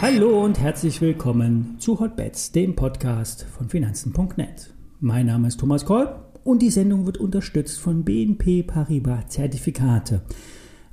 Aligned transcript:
Hallo 0.00 0.44
und 0.44 0.60
herzlich 0.60 1.00
willkommen 1.00 1.76
zu 1.78 1.98
Hotbets, 1.98 2.52
dem 2.52 2.76
Podcast 2.76 3.46
von 3.56 3.70
Finanzen.net. 3.70 4.74
Mein 5.00 5.26
Name 5.26 5.48
ist 5.48 5.58
Thomas 5.58 5.86
Kolb 5.86 6.38
und 6.44 6.60
die 6.60 6.70
Sendung 6.70 7.06
wird 7.06 7.16
unterstützt 7.16 7.80
von 7.80 8.04
BNP 8.04 8.64
Paribas 8.64 9.28
Zertifikate, 9.28 10.20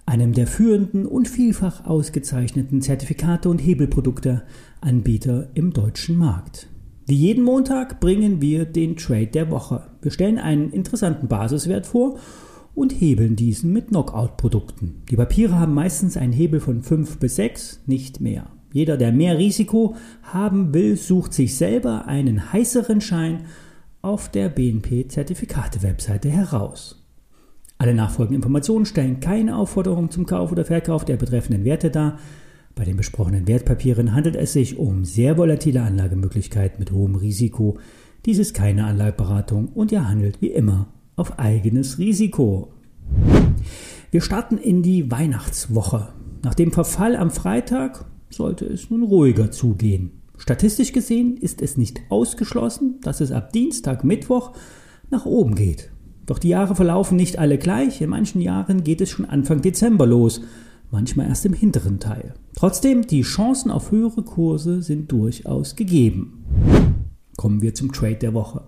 einem 0.06 0.32
der 0.32 0.48
führenden 0.48 1.06
und 1.06 1.28
vielfach 1.28 1.86
ausgezeichneten 1.86 2.82
Zertifikate 2.82 3.50
und 3.50 3.60
Hebelprodukte 3.60 4.44
Anbieter 4.80 5.50
im 5.56 5.74
deutschen 5.74 6.16
Markt. 6.16 6.68
Wie 7.06 7.16
jeden 7.16 7.44
Montag 7.44 8.00
bringen 8.00 8.42
wir 8.42 8.64
den 8.64 8.96
Trade 8.96 9.28
der 9.28 9.52
Woche. 9.52 9.90
Wir 10.02 10.12
stellen 10.12 10.40
einen 10.40 10.72
interessanten 10.72 11.28
Basiswert 11.28 11.86
vor 11.86 12.18
und 12.82 13.00
hebeln 13.00 13.36
diesen 13.36 13.72
mit 13.74 13.90
Knockout-Produkten. 13.90 15.04
Die 15.12 15.16
Papiere 15.16 15.60
haben 15.60 15.76
meistens 15.76 16.18
einen 16.18 16.34
Hebel 16.34 16.60
von 16.60 16.82
5 16.82 17.20
bis 17.20 17.36
6, 17.36 17.82
nicht 17.86 18.22
mehr. 18.22 18.48
Jeder, 18.74 18.98
der 18.98 19.12
mehr 19.12 19.38
Risiko 19.38 19.96
haben 20.24 20.74
will, 20.74 20.98
sucht 20.98 21.32
sich 21.32 21.56
selber 21.56 22.08
einen 22.08 22.52
heißeren 22.52 23.00
Schein 23.00 23.46
auf 24.02 24.30
der 24.30 24.50
BNP-Zertifikate-Webseite 24.50 26.32
heraus. 26.32 27.06
Alle 27.78 27.94
nachfolgenden 27.94 28.42
Informationen 28.42 28.88
stellen 28.88 29.20
keine 29.20 29.58
Aufforderung 29.58 30.10
zum 30.10 30.26
Kauf 30.26 30.52
oder 30.52 30.66
Verkauf 30.66 31.06
der 31.06 31.18
betreffenden 31.18 31.66
Werte 31.66 31.92
dar. 31.92 32.18
Bei 32.74 32.84
den 32.84 32.98
besprochenen 32.98 33.48
Wertpapieren 33.48 34.16
handelt 34.16 34.36
es 34.36 34.54
sich 34.54 34.80
um 34.80 35.06
sehr 35.06 35.38
volatile 35.38 35.84
Anlagemöglichkeiten 35.84 36.80
mit 36.80 36.92
hohem 36.92 37.14
Risiko. 37.14 37.78
Dies 38.26 38.40
ist 38.40 38.56
keine 38.56 38.86
Anlageberatung 38.86 39.68
und 39.68 39.92
ihr 39.92 40.10
handelt 40.10 40.42
wie 40.42 40.50
immer 40.50 40.88
auf 41.16 41.40
eigenes 41.40 41.98
Risiko. 41.98 42.74
Wir 44.12 44.22
starten 44.22 44.58
in 44.58 44.84
die 44.84 45.10
Weihnachtswoche. 45.10 46.10
Nach 46.44 46.54
dem 46.54 46.72
Verfall 46.72 47.16
am 47.16 47.32
Freitag 47.32 48.06
sollte 48.30 48.66
es 48.66 48.90
nun 48.90 49.04
ruhiger 49.04 49.52
zugehen. 49.52 50.22
Statistisch 50.38 50.92
gesehen 50.92 51.38
ist 51.38 51.62
es 51.62 51.78
nicht 51.78 52.02
ausgeschlossen, 52.10 53.00
dass 53.02 53.22
es 53.22 53.32
ab 53.32 53.54
Dienstag, 53.54 54.04
Mittwoch 54.04 54.54
nach 55.12 55.26
oben 55.26 55.56
geht. 55.56 55.92
Doch 56.26 56.40
die 56.40 56.50
Jahre 56.50 56.76
verlaufen 56.76 57.16
nicht 57.16 57.38
alle 57.38 57.58
gleich. 57.58 58.02
In 58.02 58.10
manchen 58.10 58.42
Jahren 58.42 58.84
geht 58.84 59.02
es 59.02 59.10
schon 59.10 59.26
Anfang 59.26 59.62
Dezember 59.62 60.08
los, 60.08 60.42
manchmal 60.90 61.28
erst 61.28 61.46
im 61.46 61.54
hinteren 61.54 62.00
Teil. 62.00 62.34
Trotzdem, 62.56 63.06
die 63.06 63.22
Chancen 63.22 63.70
auf 63.70 63.92
höhere 63.92 64.24
Kurse 64.24 64.82
sind 64.82 65.12
durchaus 65.12 65.76
gegeben. 65.76 66.46
Kommen 67.38 67.62
wir 67.62 67.76
zum 67.76 67.92
Trade 67.92 68.16
der 68.16 68.34
Woche. 68.34 68.64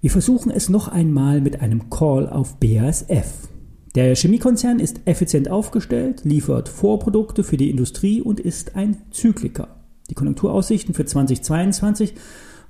Wir 0.00 0.10
versuchen 0.10 0.52
es 0.52 0.68
noch 0.68 0.86
einmal 0.86 1.40
mit 1.40 1.60
einem 1.60 1.90
Call 1.90 2.28
auf 2.28 2.60
BASF. 2.60 3.48
Der 3.96 4.14
Chemiekonzern 4.14 4.78
ist 4.78 5.00
effizient 5.06 5.50
aufgestellt, 5.50 6.20
liefert 6.22 6.68
Vorprodukte 6.68 7.42
für 7.42 7.56
die 7.56 7.68
Industrie 7.68 8.22
und 8.22 8.38
ist 8.38 8.76
ein 8.76 8.98
Zykliker. 9.10 9.66
Die 10.08 10.14
Konjunkturaussichten 10.14 10.94
für 10.94 11.04
2022 11.04 12.14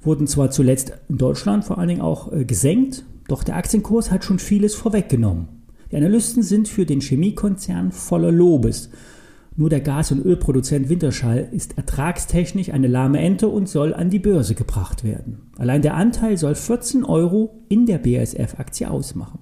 wurden 0.01 0.27
zwar 0.27 0.51
zuletzt 0.51 0.95
in 1.11 1.19
Deutschland 1.19 1.67
vor 1.67 1.77
allen 1.77 1.89
Dingen 1.89 2.01
auch 2.01 2.33
äh, 2.33 2.47
gesenkt, 2.47 3.05
doch 3.29 3.45
der 3.45 3.57
Aktienkurs 3.57 4.11
hat 4.11 4.25
schon 4.25 4.39
vieles 4.39 4.75
vorweggenommen. 4.75 5.49
Die 5.93 5.97
Analysten 5.97 6.43
sind 6.43 6.67
für 6.67 6.87
den 6.87 7.03
Chemiekonzern 7.03 7.93
voller 7.93 8.33
Lobes. 8.33 8.89
Nur 9.59 9.71
der 9.71 9.81
Gas- 9.81 10.13
und 10.13 10.25
Ölproduzent 10.25 10.89
Winterschall 10.89 11.49
ist 11.51 11.77
ertragstechnisch 11.77 12.73
eine 12.73 12.87
lahme 12.87 13.19
Ente 13.19 13.49
und 13.49 13.69
soll 13.69 13.93
an 13.93 14.09
die 14.09 14.21
Börse 14.21 14.55
gebracht 14.55 15.03
werden. 15.03 15.51
Allein 15.59 15.83
der 15.83 15.97
Anteil 15.97 16.37
soll 16.37 16.55
14 16.55 17.05
Euro 17.05 17.65
in 17.69 17.85
der 17.85 17.99
BASF-Aktie 17.99 18.89
ausmachen. 18.89 19.41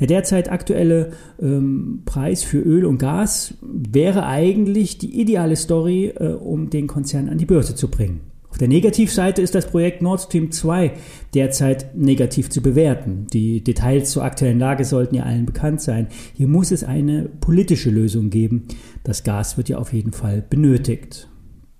Der 0.00 0.06
derzeit 0.06 0.50
aktuelle 0.50 1.10
ähm, 1.38 2.04
Preis 2.06 2.42
für 2.42 2.58
Öl 2.58 2.86
und 2.86 2.96
Gas 2.96 3.58
wäre 3.60 4.24
eigentlich 4.24 4.96
die 4.96 5.20
ideale 5.20 5.56
Story, 5.56 6.14
äh, 6.16 6.28
um 6.28 6.70
den 6.70 6.86
Konzern 6.86 7.28
an 7.28 7.36
die 7.36 7.44
Börse 7.44 7.74
zu 7.74 7.90
bringen. 7.90 8.22
Auf 8.54 8.58
der 8.58 8.68
Negativseite 8.68 9.42
ist 9.42 9.56
das 9.56 9.66
Projekt 9.66 10.00
Nord 10.00 10.20
Stream 10.20 10.52
2 10.52 10.92
derzeit 11.34 11.96
negativ 11.96 12.50
zu 12.50 12.62
bewerten. 12.62 13.26
Die 13.32 13.64
Details 13.64 14.12
zur 14.12 14.22
aktuellen 14.22 14.60
Lage 14.60 14.84
sollten 14.84 15.16
ja 15.16 15.24
allen 15.24 15.44
bekannt 15.44 15.80
sein. 15.80 16.06
Hier 16.34 16.46
muss 16.46 16.70
es 16.70 16.84
eine 16.84 17.28
politische 17.40 17.90
Lösung 17.90 18.30
geben. 18.30 18.68
Das 19.02 19.24
Gas 19.24 19.56
wird 19.56 19.70
ja 19.70 19.78
auf 19.78 19.92
jeden 19.92 20.12
Fall 20.12 20.44
benötigt. 20.48 21.28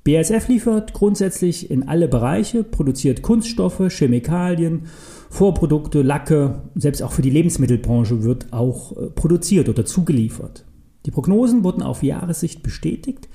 BASF 0.02 0.48
liefert 0.48 0.94
grundsätzlich 0.94 1.70
in 1.70 1.86
alle 1.86 2.08
Bereiche, 2.08 2.64
produziert 2.64 3.22
Kunststoffe, 3.22 3.88
Chemikalien, 3.90 4.86
Vorprodukte, 5.30 6.02
Lacke, 6.02 6.62
selbst 6.74 7.04
auch 7.04 7.12
für 7.12 7.22
die 7.22 7.30
Lebensmittelbranche 7.30 8.24
wird 8.24 8.52
auch 8.52 8.96
äh, 8.96 9.10
produziert 9.10 9.68
oder 9.68 9.84
zugeliefert. 9.84 10.64
Die 11.06 11.12
Prognosen 11.12 11.62
wurden 11.62 11.82
auf 11.82 12.02
Jahressicht 12.02 12.64
bestätigt. 12.64 13.28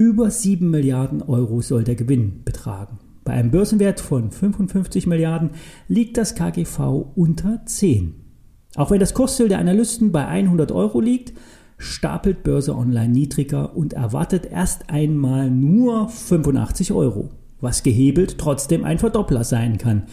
Über 0.00 0.30
7 0.30 0.70
Milliarden 0.70 1.22
Euro 1.22 1.60
soll 1.60 1.82
der 1.82 1.96
Gewinn 1.96 2.44
betragen. 2.44 3.00
Bei 3.24 3.32
einem 3.32 3.50
Börsenwert 3.50 3.98
von 3.98 4.30
55 4.30 5.08
Milliarden 5.08 5.50
liegt 5.88 6.16
das 6.16 6.36
KGV 6.36 7.04
unter 7.16 7.62
10. 7.66 8.14
Auch 8.76 8.92
wenn 8.92 9.00
das 9.00 9.12
Kursziel 9.12 9.48
der 9.48 9.58
Analysten 9.58 10.12
bei 10.12 10.24
100 10.24 10.70
Euro 10.70 11.00
liegt, 11.00 11.32
stapelt 11.78 12.44
Börse 12.44 12.76
Online 12.76 13.08
niedriger 13.08 13.76
und 13.76 13.92
erwartet 13.92 14.46
erst 14.46 14.88
einmal 14.88 15.50
nur 15.50 16.08
85 16.08 16.92
Euro, 16.92 17.30
was 17.60 17.82
gehebelt 17.82 18.38
trotzdem 18.38 18.84
ein 18.84 19.00
Verdoppler 19.00 19.42
sein 19.42 19.78
kann. 19.78 20.04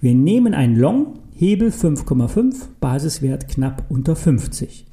Wir 0.00 0.14
nehmen 0.14 0.54
einen 0.54 0.76
Long, 0.76 1.18
Hebel 1.34 1.68
5,5, 1.68 2.54
Basiswert 2.80 3.48
knapp 3.48 3.84
unter 3.90 4.16
50. 4.16 4.86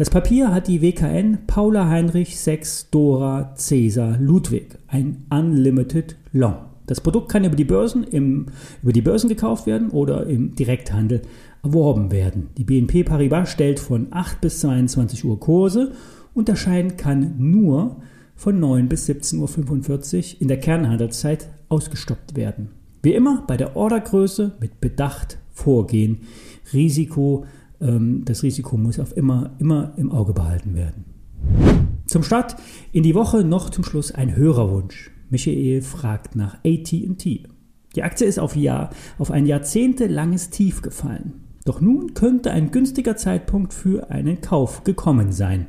Das 0.00 0.08
Papier 0.08 0.50
hat 0.50 0.66
die 0.66 0.80
WKN 0.80 1.40
Paula 1.46 1.86
Heinrich 1.90 2.40
6 2.40 2.88
Dora 2.90 3.54
Cäsar 3.54 4.16
Ludwig, 4.18 4.78
ein 4.86 5.26
Unlimited 5.28 6.16
Long. 6.32 6.54
Das 6.86 7.02
Produkt 7.02 7.30
kann 7.30 7.44
über 7.44 7.54
die 7.54 7.66
Börsen, 7.66 8.04
im, 8.04 8.46
über 8.82 8.94
die 8.94 9.02
Börsen 9.02 9.28
gekauft 9.28 9.66
werden 9.66 9.90
oder 9.90 10.26
im 10.26 10.54
Direkthandel 10.54 11.20
erworben 11.62 12.10
werden. 12.10 12.48
Die 12.56 12.64
BNP 12.64 13.04
Paribas 13.04 13.50
stellt 13.50 13.78
von 13.78 14.06
8 14.10 14.40
bis 14.40 14.60
22 14.60 15.22
Uhr 15.26 15.38
Kurse 15.38 15.92
und 16.32 16.48
der 16.48 16.56
Schein 16.56 16.96
kann 16.96 17.34
nur 17.36 17.96
von 18.36 18.58
9 18.58 18.88
bis 18.88 19.06
17.45 19.06 20.16
Uhr 20.36 20.40
in 20.40 20.48
der 20.48 20.60
Kernhandelszeit 20.60 21.50
ausgestoppt 21.68 22.36
werden. 22.36 22.70
Wie 23.02 23.12
immer 23.12 23.44
bei 23.46 23.58
der 23.58 23.76
Ordergröße 23.76 24.52
mit 24.60 24.80
Bedacht 24.80 25.36
vorgehen. 25.52 26.20
Risiko, 26.72 27.44
das 27.80 28.42
Risiko 28.42 28.76
muss 28.76 29.00
auf 29.00 29.16
immer, 29.16 29.56
immer 29.58 29.94
im 29.96 30.12
Auge 30.12 30.34
behalten 30.34 30.74
werden. 30.74 31.04
Zum 32.06 32.22
Start 32.22 32.56
in 32.92 33.02
die 33.02 33.14
Woche 33.14 33.44
noch 33.44 33.70
zum 33.70 33.84
Schluss 33.84 34.12
ein 34.12 34.36
Hörerwunsch. 34.36 35.10
Michael 35.30 35.80
fragt 35.80 36.36
nach 36.36 36.56
AT&T. 36.64 37.44
Die 37.96 38.02
Aktie 38.02 38.26
ist 38.26 38.38
auf, 38.38 38.54
Jahr, 38.56 38.90
auf 39.18 39.30
ein 39.30 39.46
jahrzehntelanges 39.46 40.50
Tief 40.50 40.82
gefallen. 40.82 41.34
Doch 41.64 41.80
nun 41.80 42.14
könnte 42.14 42.50
ein 42.50 42.70
günstiger 42.70 43.16
Zeitpunkt 43.16 43.72
für 43.72 44.10
einen 44.10 44.40
Kauf 44.40 44.84
gekommen 44.84 45.32
sein. 45.32 45.68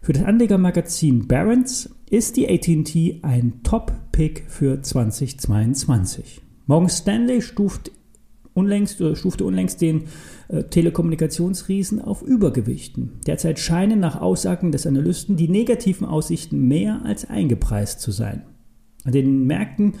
Für 0.00 0.12
das 0.12 0.24
Anlegermagazin 0.24 1.28
Barron's 1.28 1.90
ist 2.08 2.36
die 2.36 2.48
AT&T 2.48 3.20
ein 3.22 3.62
Top-Pick 3.62 4.44
für 4.48 4.80
2022. 4.80 6.40
Morgan 6.66 6.88
Stanley 6.88 7.42
stuft 7.42 7.90
unlängst, 8.58 9.00
oder 9.00 9.16
stufte 9.16 9.44
unlängst 9.44 9.80
den 9.80 10.04
äh, 10.48 10.64
Telekommunikationsriesen 10.64 12.00
auf 12.00 12.22
Übergewichten. 12.22 13.20
Derzeit 13.26 13.58
scheinen 13.58 14.00
nach 14.00 14.20
Aussagen 14.20 14.72
des 14.72 14.86
Analysten 14.86 15.36
die 15.36 15.48
negativen 15.48 16.06
Aussichten 16.06 16.68
mehr 16.68 17.00
als 17.04 17.28
eingepreist 17.28 18.00
zu 18.00 18.10
sein. 18.10 18.42
An 19.04 19.12
den 19.12 19.46
Märkten 19.46 19.94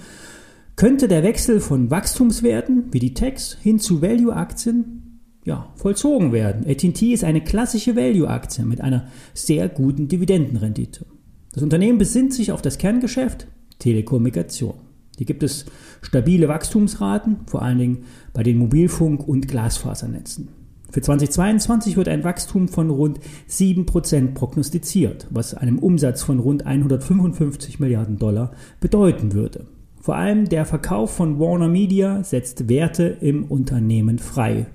könnte 0.76 1.08
der 1.08 1.22
Wechsel 1.22 1.60
von 1.60 1.90
Wachstumswerten 1.90 2.84
wie 2.92 3.00
die 3.00 3.14
Techs 3.14 3.56
hin 3.60 3.78
zu 3.78 4.02
Value-Aktien 4.02 5.20
ja, 5.44 5.72
vollzogen 5.76 6.32
werden. 6.32 6.66
AT&T 6.68 7.12
ist 7.12 7.24
eine 7.24 7.40
klassische 7.40 7.96
Value-Aktie 7.96 8.64
mit 8.64 8.80
einer 8.80 9.08
sehr 9.34 9.68
guten 9.68 10.06
Dividendenrendite. 10.06 11.06
Das 11.52 11.62
Unternehmen 11.62 11.98
besinnt 11.98 12.34
sich 12.34 12.52
auf 12.52 12.60
das 12.60 12.78
Kerngeschäft 12.78 13.46
Telekommunikation. 13.78 14.74
Hier 15.18 15.26
gibt 15.26 15.42
es 15.42 15.66
stabile 16.00 16.48
Wachstumsraten, 16.48 17.38
vor 17.46 17.62
allen 17.62 17.78
Dingen 17.78 17.98
bei 18.32 18.44
den 18.44 18.56
Mobilfunk- 18.56 19.26
und 19.26 19.48
Glasfasernetzen. 19.48 20.48
Für 20.90 21.02
2022 21.02 21.96
wird 21.96 22.08
ein 22.08 22.24
Wachstum 22.24 22.68
von 22.68 22.88
rund 22.88 23.18
7% 23.50 24.32
prognostiziert, 24.32 25.26
was 25.30 25.54
einem 25.54 25.78
Umsatz 25.80 26.22
von 26.22 26.38
rund 26.38 26.64
155 26.64 27.80
Milliarden 27.80 28.18
Dollar 28.18 28.52
bedeuten 28.80 29.34
würde. 29.34 29.66
Vor 30.00 30.16
allem 30.16 30.48
der 30.48 30.64
Verkauf 30.64 31.10
von 31.10 31.38
Warner 31.38 31.68
Media 31.68 32.22
setzt 32.22 32.68
Werte 32.68 33.04
im 33.20 33.44
Unternehmen 33.44 34.18
frei, 34.18 34.66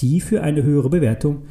die 0.00 0.20
für 0.20 0.42
eine 0.42 0.62
höhere 0.64 0.88
Bewertung 0.88 1.42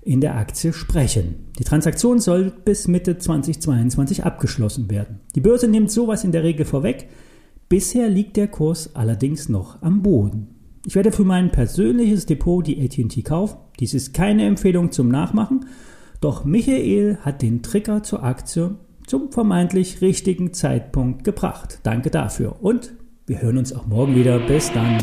in 0.00 0.22
der 0.22 0.36
Aktie 0.36 0.72
sprechen. 0.72 1.48
Die 1.58 1.64
Transaktion 1.64 2.20
soll 2.20 2.52
bis 2.64 2.88
Mitte 2.88 3.18
2022 3.18 4.24
abgeschlossen 4.24 4.88
werden. 4.88 5.20
Die 5.34 5.40
Börse 5.40 5.68
nimmt 5.68 5.90
sowas 5.90 6.24
in 6.24 6.32
der 6.32 6.44
Regel 6.44 6.64
vorweg. 6.64 7.08
Bisher 7.68 8.08
liegt 8.08 8.36
der 8.38 8.48
Kurs 8.48 8.94
allerdings 8.96 9.48
noch 9.48 9.82
am 9.82 10.02
Boden. 10.02 10.48
Ich 10.86 10.94
werde 10.94 11.12
für 11.12 11.24
mein 11.24 11.52
persönliches 11.52 12.24
Depot 12.24 12.66
die 12.66 12.80
AT&T 12.82 13.22
kaufen. 13.22 13.58
Dies 13.78 13.92
ist 13.92 14.14
keine 14.14 14.46
Empfehlung 14.46 14.90
zum 14.90 15.08
Nachmachen, 15.08 15.66
doch 16.20 16.44
Michael 16.44 17.18
hat 17.20 17.42
den 17.42 17.62
Trigger 17.62 18.02
zur 18.02 18.24
Aktie 18.24 18.76
zum 19.06 19.32
vermeintlich 19.32 20.00
richtigen 20.00 20.54
Zeitpunkt 20.54 21.24
gebracht. 21.24 21.80
Danke 21.82 22.10
dafür 22.10 22.56
und 22.62 22.94
wir 23.26 23.42
hören 23.42 23.58
uns 23.58 23.74
auch 23.74 23.86
morgen 23.86 24.14
wieder. 24.14 24.38
Bis 24.38 24.72
dann. 24.72 24.98